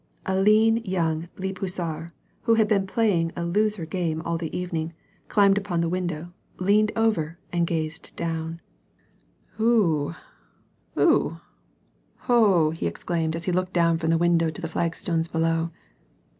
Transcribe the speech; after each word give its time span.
A 0.25 0.35
lean 0.35 0.77
young 0.77 1.29
leib 1.37 1.59
hussar, 1.59 2.09
who 2.45 2.55
had 2.55 2.67
been 2.67 2.87
inlaying 2.87 3.31
a 3.35 3.45
losing 3.45 3.85
game 3.85 4.21
all 4.25 4.35
the 4.35 4.57
evening, 4.57 4.93
climbed 5.27 5.59
upon 5.59 5.81
the 5.81 5.87
window, 5.89 6.33
leaned 6.57 6.91
over, 6.95 7.37
and 7.53 7.67
gazed 7.67 8.15
down,— 8.15 8.35
WAR 8.47 8.47
AND 8.47 8.57
PEACE, 8.57 9.59
37 9.59 9.67
Oo! 9.69 10.15
Oo! 10.97 11.39
Oo!" 12.31 12.71
he 12.71 12.87
exclaimed, 12.87 13.35
as 13.35 13.43
he 13.43 13.51
looked 13.51 13.73
down 13.73 13.99
from 13.99 14.09
the 14.09 14.17
window 14.17 14.49
to 14.49 14.59
the 14.61 14.67
flagstones 14.67 15.27
below. 15.27 15.69